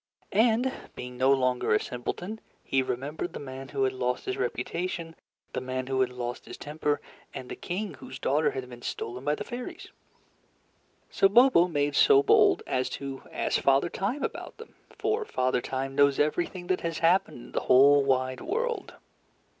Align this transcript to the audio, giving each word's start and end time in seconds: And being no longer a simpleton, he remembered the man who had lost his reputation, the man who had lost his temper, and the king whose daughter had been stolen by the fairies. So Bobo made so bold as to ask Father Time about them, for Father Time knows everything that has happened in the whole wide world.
And 0.33 0.71
being 0.95 1.15
no 1.15 1.31
longer 1.31 1.75
a 1.75 1.79
simpleton, 1.79 2.39
he 2.63 2.81
remembered 2.81 3.33
the 3.33 3.39
man 3.39 3.69
who 3.69 3.83
had 3.83 3.93
lost 3.93 4.25
his 4.25 4.35
reputation, 4.35 5.15
the 5.53 5.61
man 5.61 5.85
who 5.85 6.01
had 6.01 6.09
lost 6.09 6.45
his 6.45 6.57
temper, 6.57 6.99
and 7.35 7.49
the 7.49 7.55
king 7.55 7.93
whose 7.93 8.17
daughter 8.17 8.49
had 8.49 8.67
been 8.67 8.81
stolen 8.81 9.23
by 9.23 9.35
the 9.35 9.43
fairies. 9.43 9.89
So 11.11 11.29
Bobo 11.29 11.67
made 11.67 11.95
so 11.95 12.23
bold 12.23 12.63
as 12.65 12.89
to 12.97 13.21
ask 13.31 13.61
Father 13.61 13.89
Time 13.89 14.23
about 14.23 14.57
them, 14.57 14.73
for 14.89 15.23
Father 15.23 15.61
Time 15.61 15.93
knows 15.93 16.17
everything 16.19 16.65
that 16.65 16.81
has 16.81 16.97
happened 16.97 17.37
in 17.37 17.51
the 17.51 17.59
whole 17.69 18.03
wide 18.03 18.41
world. 18.41 18.95